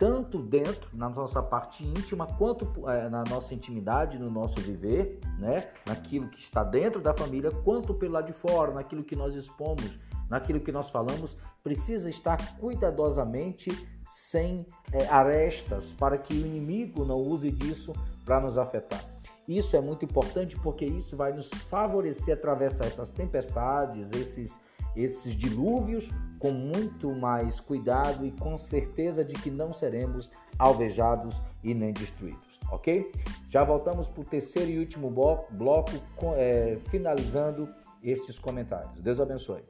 tanto 0.00 0.38
dentro, 0.38 0.88
na 0.94 1.10
nossa 1.10 1.42
parte 1.42 1.84
íntima, 1.84 2.26
quanto 2.26 2.88
é, 2.88 3.10
na 3.10 3.22
nossa 3.24 3.52
intimidade, 3.52 4.18
no 4.18 4.30
nosso 4.30 4.58
viver, 4.58 5.20
né? 5.38 5.68
naquilo 5.86 6.26
que 6.30 6.38
está 6.38 6.64
dentro 6.64 7.02
da 7.02 7.12
família, 7.12 7.50
quanto 7.50 7.92
pelo 7.92 8.14
lado 8.14 8.26
de 8.28 8.32
fora, 8.32 8.72
naquilo 8.72 9.04
que 9.04 9.14
nós 9.14 9.34
expomos, 9.36 9.98
naquilo 10.30 10.58
que 10.58 10.72
nós 10.72 10.88
falamos, 10.88 11.36
precisa 11.62 12.08
estar 12.08 12.56
cuidadosamente 12.56 13.70
sem 14.06 14.66
é, 14.90 15.06
arestas, 15.08 15.92
para 15.92 16.16
que 16.16 16.32
o 16.32 16.46
inimigo 16.46 17.04
não 17.04 17.18
use 17.18 17.50
disso 17.50 17.92
para 18.24 18.40
nos 18.40 18.56
afetar. 18.56 19.04
Isso 19.46 19.76
é 19.76 19.82
muito 19.82 20.06
importante 20.06 20.56
porque 20.56 20.86
isso 20.86 21.14
vai 21.14 21.30
nos 21.34 21.50
favorecer 21.50 22.32
atravessar 22.32 22.86
essas 22.86 23.10
tempestades, 23.10 24.10
esses 24.12 24.58
esses 24.96 25.34
dilúvios 25.34 26.10
com 26.38 26.50
muito 26.50 27.14
mais 27.14 27.60
cuidado 27.60 28.26
e 28.26 28.30
com 28.30 28.56
certeza 28.56 29.24
de 29.24 29.34
que 29.34 29.50
não 29.50 29.72
seremos 29.72 30.30
alvejados 30.58 31.40
e 31.62 31.74
nem 31.74 31.92
destruídos, 31.92 32.58
ok? 32.70 33.10
Já 33.48 33.62
voltamos 33.62 34.08
para 34.08 34.20
o 34.20 34.24
terceiro 34.24 34.70
e 34.70 34.78
último 34.78 35.10
bloco, 35.10 35.92
é, 36.36 36.78
finalizando 36.88 37.68
estes 38.02 38.38
comentários. 38.38 39.02
Deus 39.02 39.20
abençoe. 39.20 39.62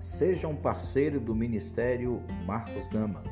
Seja 0.00 0.48
um 0.48 0.56
parceiro 0.56 1.20
do 1.20 1.34
Ministério 1.34 2.22
Marcos 2.46 2.88
Gama. 2.88 3.22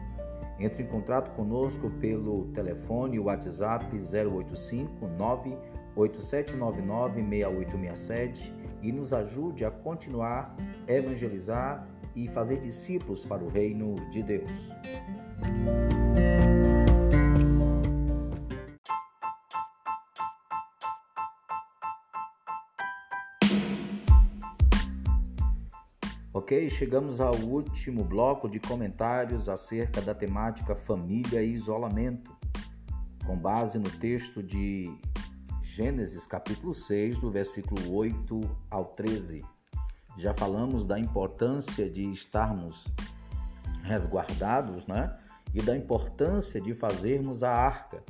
Entre 0.58 0.82
em 0.82 0.86
contato 0.86 1.30
conosco 1.34 1.90
pelo 2.00 2.46
telefone 2.52 3.18
WhatsApp 3.18 3.86
085 3.96 5.06
98799 5.96 7.22
6867 7.28 8.54
e 8.82 8.92
nos 8.92 9.12
ajude 9.12 9.64
a 9.64 9.70
continuar 9.70 10.54
evangelizar 10.86 11.88
e 12.14 12.28
fazer 12.28 12.60
discípulos 12.60 13.24
para 13.24 13.42
o 13.42 13.48
reino 13.48 13.94
de 14.10 14.22
Deus. 14.22 14.52
Ok, 26.44 26.68
chegamos 26.68 27.22
ao 27.22 27.34
último 27.36 28.04
bloco 28.04 28.50
de 28.50 28.60
comentários 28.60 29.48
acerca 29.48 30.02
da 30.02 30.14
temática 30.14 30.76
família 30.76 31.42
e 31.42 31.54
isolamento, 31.54 32.36
com 33.26 33.34
base 33.34 33.78
no 33.78 33.88
texto 33.88 34.42
de 34.42 34.94
Gênesis 35.62 36.26
capítulo 36.26 36.74
6, 36.74 37.18
do 37.18 37.30
versículo 37.30 37.94
8 37.94 38.42
ao 38.70 38.84
13. 38.84 39.42
Já 40.18 40.34
falamos 40.34 40.84
da 40.84 40.98
importância 41.00 41.88
de 41.88 42.10
estarmos 42.10 42.92
resguardados, 43.82 44.86
né? 44.86 45.16
E 45.54 45.62
da 45.62 45.74
importância 45.74 46.60
de 46.60 46.74
fazermos 46.74 47.42
a 47.42 47.52
arca. 47.52 48.04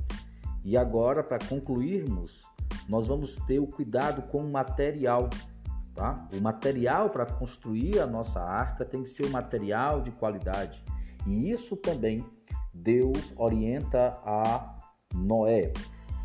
E 0.64 0.76
agora, 0.76 1.22
para 1.22 1.38
concluirmos, 1.46 2.42
nós 2.88 3.06
vamos 3.06 3.36
ter 3.46 3.60
o 3.60 3.68
cuidado 3.68 4.22
com 4.22 4.44
o 4.44 4.50
material 4.50 5.30
Tá? 5.94 6.26
O 6.32 6.40
material 6.40 7.10
para 7.10 7.24
construir 7.24 8.00
a 8.00 8.06
nossa 8.06 8.40
arca 8.40 8.84
tem 8.84 9.02
que 9.02 9.08
ser 9.08 9.26
um 9.26 9.30
material 9.30 10.00
de 10.00 10.10
qualidade. 10.10 10.82
E 11.26 11.50
isso 11.50 11.76
também 11.76 12.24
Deus 12.72 13.32
orienta 13.36 14.18
a 14.24 14.80
Noé. 15.14 15.72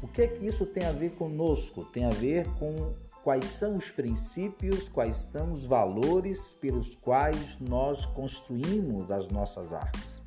O 0.01 0.07
que 0.07 0.23
é 0.23 0.27
que 0.27 0.45
isso 0.45 0.65
tem 0.65 0.85
a 0.85 0.91
ver 0.91 1.11
conosco? 1.11 1.85
Tem 1.85 2.05
a 2.05 2.09
ver 2.09 2.47
com 2.57 2.95
quais 3.23 3.45
são 3.45 3.77
os 3.77 3.91
princípios, 3.91 4.89
quais 4.89 5.17
são 5.17 5.53
os 5.53 5.65
valores 5.65 6.53
pelos 6.53 6.95
quais 6.95 7.59
nós 7.59 8.05
construímos 8.07 9.11
as 9.11 9.27
nossas 9.27 9.71
arcas. 9.71 10.19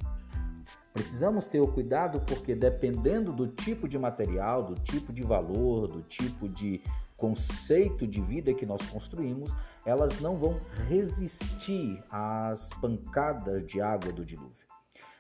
Precisamos 0.93 1.47
ter 1.47 1.61
o 1.61 1.67
cuidado 1.67 2.21
porque 2.21 2.55
dependendo 2.55 3.33
do 3.33 3.49
tipo 3.49 3.89
de 3.89 3.99
material, 3.99 4.63
do 4.63 4.75
tipo 4.75 5.11
de 5.11 5.23
valor, 5.23 5.89
do 5.89 6.03
tipo 6.03 6.49
de 6.49 6.83
conceito 7.23 8.05
de 8.05 8.21
vida 8.21 8.53
que 8.53 8.67
nós 8.67 8.85
construímos, 8.91 9.55
elas 9.87 10.21
não 10.21 10.37
vão 10.37 10.59
resistir 10.89 12.03
às 12.11 12.69
pancadas 12.81 13.65
de 13.65 13.81
água 13.81 14.13
do 14.13 14.25
dilúvio. 14.25 14.67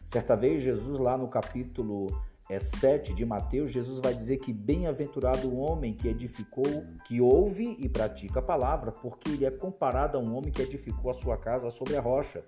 Certa 0.04 0.34
vez, 0.34 0.64
Jesus, 0.64 0.98
lá 0.98 1.16
no 1.16 1.28
capítulo 1.28 2.08
é, 2.50 2.58
7 2.58 3.14
de 3.14 3.24
Mateus, 3.24 3.70
Jesus 3.70 4.00
vai 4.00 4.12
dizer 4.12 4.38
que 4.38 4.52
bem-aventurado 4.52 5.48
o 5.48 5.58
homem 5.58 5.94
que 5.94 6.08
edificou, 6.08 6.84
que 7.06 7.20
ouve 7.20 7.76
e 7.78 7.88
pratica 7.88 8.40
a 8.40 8.42
palavra, 8.42 8.90
porque 8.90 9.30
ele 9.30 9.44
é 9.44 9.50
comparado 9.52 10.18
a 10.18 10.20
um 10.20 10.34
homem 10.34 10.50
que 10.50 10.62
edificou 10.62 11.08
a 11.08 11.14
sua 11.14 11.36
casa 11.36 11.70
sobre 11.70 11.96
a 11.96 12.00
rocha. 12.00 12.42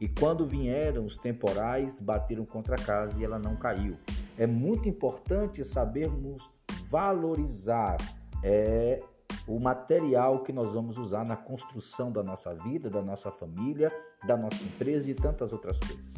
E 0.00 0.06
quando 0.06 0.46
vieram 0.46 1.04
os 1.04 1.16
temporais, 1.16 1.98
bateram 1.98 2.44
contra 2.44 2.76
a 2.76 2.84
casa 2.84 3.20
e 3.20 3.24
ela 3.24 3.38
não 3.38 3.56
caiu. 3.56 3.94
É 4.38 4.46
muito 4.46 4.88
importante 4.88 5.64
sabermos 5.64 6.48
valorizar 6.88 7.96
é 8.42 9.02
o 9.46 9.58
material 9.58 10.42
que 10.42 10.52
nós 10.52 10.72
vamos 10.72 10.98
usar 10.98 11.26
na 11.26 11.36
construção 11.36 12.12
da 12.12 12.22
nossa 12.22 12.54
vida, 12.54 12.90
da 12.90 13.02
nossa 13.02 13.30
família, 13.30 13.90
da 14.26 14.36
nossa 14.36 14.62
empresa 14.62 15.10
e 15.10 15.14
tantas 15.14 15.52
outras 15.52 15.78
coisas. 15.78 16.14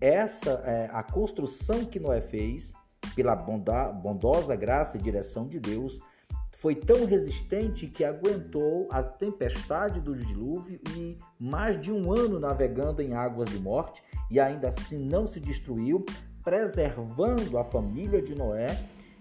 Essa 0.00 0.62
é 0.64 0.90
a 0.92 1.02
construção 1.02 1.84
que 1.84 2.00
Noé 2.00 2.20
fez 2.20 2.72
pela 3.14 3.34
bondosa 3.34 4.56
graça 4.56 4.96
e 4.96 5.00
direção 5.00 5.46
de 5.46 5.60
Deus 5.60 6.00
foi 6.62 6.76
tão 6.76 7.04
resistente 7.04 7.88
que 7.88 8.04
aguentou 8.04 8.86
a 8.92 9.02
tempestade 9.02 10.00
do 10.00 10.14
dilúvio 10.14 10.80
e 10.96 11.18
mais 11.36 11.76
de 11.76 11.90
um 11.90 12.12
ano 12.12 12.38
navegando 12.38 13.02
em 13.02 13.14
águas 13.14 13.50
de 13.50 13.58
morte 13.58 14.00
e 14.30 14.38
ainda 14.38 14.68
assim 14.68 14.96
não 14.96 15.26
se 15.26 15.40
destruiu, 15.40 16.06
preservando 16.44 17.58
a 17.58 17.64
família 17.64 18.22
de 18.22 18.36
Noé 18.36 18.68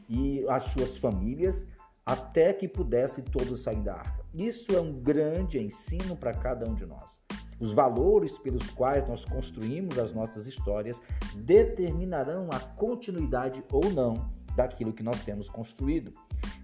e 0.07 0.45
as 0.47 0.65
suas 0.65 0.99
famílias 0.99 1.65
até 2.05 2.53
que 2.53 2.67
pudessem 2.67 3.23
todos 3.23 3.61
sair 3.61 3.81
da 3.81 3.93
arca. 3.93 4.25
Isso 4.33 4.75
é 4.75 4.81
um 4.81 4.93
grande 4.93 5.59
ensino 5.59 6.15
para 6.15 6.33
cada 6.33 6.69
um 6.69 6.73
de 6.73 6.85
nós. 6.85 7.17
Os 7.59 7.73
valores 7.73 8.37
pelos 8.39 8.69
quais 8.71 9.07
nós 9.07 9.23
construímos 9.23 9.99
as 9.99 10.11
nossas 10.11 10.47
histórias 10.47 11.01
determinarão 11.35 12.49
a 12.51 12.59
continuidade 12.59 13.63
ou 13.71 13.91
não 13.91 14.31
daquilo 14.55 14.93
que 14.93 15.03
nós 15.03 15.23
temos 15.23 15.47
construído. 15.47 16.11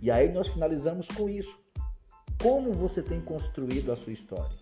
E 0.02 0.10
aí 0.10 0.32
nós 0.34 0.48
finalizamos 0.48 1.08
com 1.08 1.30
isso. 1.30 1.60
Como 2.42 2.74
você 2.74 3.02
tem 3.02 3.22
construído 3.22 3.92
a 3.92 3.96
sua 3.96 4.14
história? 4.14 4.58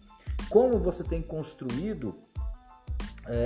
Como 0.50 0.78
você 0.78 1.04
tem 1.04 1.22
construído 1.22 2.16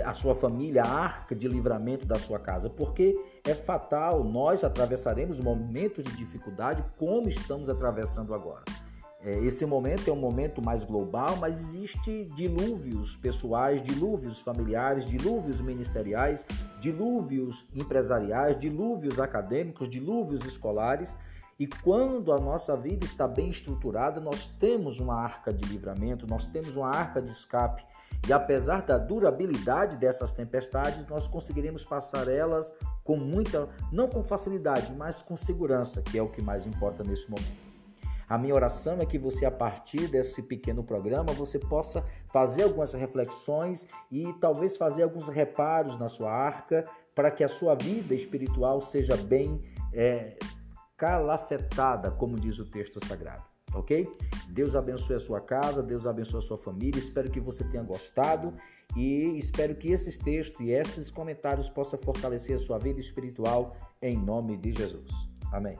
a 0.05 0.13
sua 0.13 0.35
família, 0.35 0.83
a 0.83 0.89
arca 0.89 1.33
de 1.35 1.47
livramento 1.47 2.05
da 2.05 2.15
sua 2.15 2.39
casa, 2.39 2.69
porque 2.69 3.15
é 3.45 3.53
fatal, 3.53 4.23
nós 4.23 4.63
atravessaremos 4.63 5.39
momentos 5.39 6.03
de 6.03 6.15
dificuldade 6.17 6.83
como 6.97 7.29
estamos 7.29 7.69
atravessando 7.69 8.33
agora. 8.33 8.63
É, 9.21 9.37
esse 9.39 9.65
momento 9.65 10.09
é 10.09 10.13
um 10.13 10.19
momento 10.19 10.61
mais 10.61 10.85
global, 10.85 11.35
mas 11.35 11.59
existe 11.59 12.23
dilúvios 12.35 13.17
pessoais, 13.17 13.81
dilúvios 13.81 14.39
familiares, 14.39 15.05
dilúvios 15.05 15.59
ministeriais, 15.59 16.45
dilúvios 16.79 17.65
empresariais, 17.75 18.57
dilúvios 18.57 19.19
acadêmicos, 19.19 19.89
dilúvios 19.89 20.45
escolares. 20.45 21.17
E 21.59 21.67
quando 21.67 22.31
a 22.31 22.39
nossa 22.39 22.77
vida 22.77 23.05
está 23.05 23.27
bem 23.27 23.49
estruturada, 23.49 24.21
nós 24.21 24.47
temos 24.47 25.01
uma 25.01 25.15
arca 25.15 25.51
de 25.51 25.65
livramento, 25.65 26.25
nós 26.25 26.45
temos 26.45 26.77
uma 26.77 26.87
arca 26.87 27.21
de 27.21 27.31
escape 27.31 27.83
e 28.27 28.34
apesar 28.34 28.84
da 28.84 28.97
durabilidade 28.97 29.97
dessas 29.97 30.34
tempestades, 30.34 31.08
nós 31.08 31.27
conseguiremos 31.27 31.84
passar 31.84 32.27
elas 32.27 32.73
com 33.03 33.15
muita, 33.15 33.67
não 33.91 34.08
com 34.08 34.23
facilidade, 34.23 34.93
mas 34.93 35.21
com 35.21 35.36
segurança, 35.36 36.01
que 36.01 36.17
é 36.17 36.21
o 36.21 36.29
que 36.29 36.41
mais 36.41 36.65
importa 36.65 37.03
nesse 37.03 37.29
momento. 37.29 37.69
A 38.27 38.38
minha 38.38 38.53
oração 38.53 39.01
é 39.01 39.05
que 39.08 39.17
você, 39.17 39.43
a 39.43 39.51
partir 39.51 40.08
desse 40.08 40.43
pequeno 40.43 40.84
programa, 40.84 41.34
você 41.34 41.58
possa 41.58 42.05
fazer 42.32 42.62
algumas 42.62 42.93
reflexões 42.93 43.88
e 44.12 44.32
talvez 44.39 44.77
fazer 44.77 45.01
alguns 45.01 45.27
reparos 45.29 45.97
na 45.97 46.08
sua 46.08 46.32
arca 46.32 46.86
para 47.15 47.32
que 47.32 47.43
a 47.43 47.49
sua 47.49 47.73
vida 47.73 48.13
espiritual 48.13 48.79
seja 48.79 49.17
bem 49.17 49.60
é, 49.91 50.38
calafetada, 50.95 52.12
como 52.12 52.39
diz 52.39 52.60
o 52.60 52.65
texto 52.65 53.03
sagrado 53.03 53.48
ok? 53.73 54.08
Deus 54.49 54.75
abençoe 54.75 55.15
a 55.15 55.19
sua 55.19 55.41
casa, 55.41 55.84
Deus 55.84 56.05
abençoe 56.05 56.39
a 56.39 56.41
sua 56.41 56.58
família. 56.58 56.99
Espero 56.99 57.29
que 57.29 57.39
você 57.39 57.63
tenha 57.63 57.84
gostado 57.84 58.53
e 58.95 59.38
espero 59.38 59.75
que 59.75 59.91
esses 59.91 60.17
textos 60.17 60.60
e 60.60 60.71
esses 60.71 61.12
comentários 61.12 61.69
possam 61.69 61.99
fortalecer 61.99 62.55
a 62.55 62.60
sua 62.60 62.77
vida 62.77 62.99
espiritual 62.99 63.75
em 64.01 64.17
nome 64.17 64.58
de 64.58 64.71
Jesus. 64.71 65.12
Amém. 65.51 65.75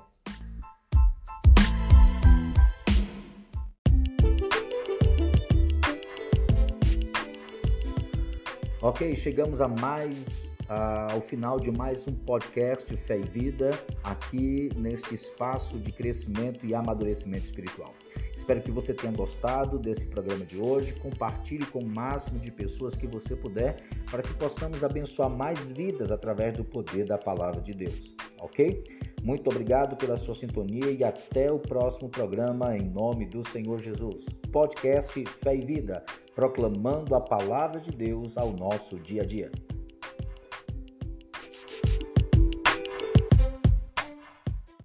Ok, 8.82 9.14
chegamos 9.16 9.60
a 9.60 9.68
mais 9.68 10.49
ao 10.70 11.20
final 11.20 11.60
de 11.60 11.72
mais 11.72 12.08
um 12.08 12.14
podcast 12.14 12.96
Fé 12.96 13.18
e 13.18 13.24
Vida, 13.24 13.72
aqui 14.04 14.70
neste 14.76 15.16
espaço 15.16 15.80
de 15.80 15.92
crescimento 15.92 16.64
e 16.64 16.76
amadurecimento 16.76 17.46
espiritual. 17.46 17.92
Espero 18.36 18.62
que 18.62 18.70
você 18.70 18.94
tenha 18.94 19.12
gostado 19.12 19.80
desse 19.80 20.06
programa 20.06 20.46
de 20.46 20.60
hoje. 20.60 20.94
Compartilhe 20.94 21.66
com 21.66 21.80
o 21.80 21.88
máximo 21.88 22.40
de 22.40 22.52
pessoas 22.52 22.96
que 22.96 23.08
você 23.08 23.36
puder 23.36 23.78
para 24.12 24.22
que 24.22 24.34
possamos 24.36 24.84
abençoar 24.84 25.30
mais 25.30 25.60
vidas 25.72 26.12
através 26.12 26.56
do 26.56 26.64
poder 26.64 27.06
da 27.06 27.18
palavra 27.18 27.62
de 27.62 27.74
Deus, 27.74 28.16
ok? 28.40 28.84
Muito 29.24 29.50
obrigado 29.50 29.98
pela 29.98 30.18
sua 30.18 30.36
sintonia 30.36 30.92
e 30.92 31.04
até 31.04 31.52
o 31.52 31.60
próximo 31.60 32.10
programa 32.10 32.78
em 32.78 32.88
nome 32.88 33.26
do 33.26 33.46
Senhor 33.50 33.80
Jesus. 33.80 34.26
Podcast 34.52 35.26
Fé 35.44 35.56
e 35.56 35.66
Vida, 35.66 36.04
proclamando 36.36 37.16
a 37.16 37.22
palavra 37.22 37.82
de 37.82 37.92
Deus 37.92 38.38
ao 38.38 38.54
nosso 38.54 38.98
dia 39.00 39.24
a 39.24 39.26
dia. 39.26 39.52